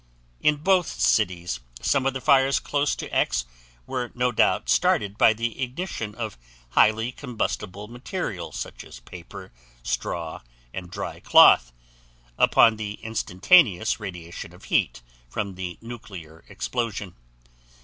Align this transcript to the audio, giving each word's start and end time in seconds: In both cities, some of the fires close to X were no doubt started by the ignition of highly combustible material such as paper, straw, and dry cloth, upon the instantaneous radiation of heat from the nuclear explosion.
In 0.41 0.55
both 0.55 0.87
cities, 0.87 1.59
some 1.79 2.07
of 2.07 2.13
the 2.15 2.21
fires 2.21 2.59
close 2.59 2.95
to 2.95 3.15
X 3.15 3.45
were 3.85 4.11
no 4.15 4.31
doubt 4.31 4.67
started 4.67 5.15
by 5.15 5.31
the 5.31 5.61
ignition 5.61 6.15
of 6.15 6.39
highly 6.69 7.11
combustible 7.11 7.87
material 7.87 8.51
such 8.51 8.83
as 8.83 8.99
paper, 9.01 9.51
straw, 9.83 10.41
and 10.73 10.89
dry 10.89 11.19
cloth, 11.19 11.71
upon 12.35 12.77
the 12.77 12.93
instantaneous 13.03 13.99
radiation 13.99 14.55
of 14.55 14.63
heat 14.73 15.03
from 15.29 15.53
the 15.53 15.77
nuclear 15.81 16.43
explosion. 16.49 17.13